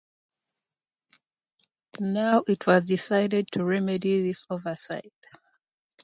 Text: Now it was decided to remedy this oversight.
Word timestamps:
Now 1.99 2.41
it 2.47 2.65
was 2.65 2.85
decided 2.85 3.51
to 3.51 3.63
remedy 3.63 4.23
this 4.23 4.47
oversight. 4.49 5.13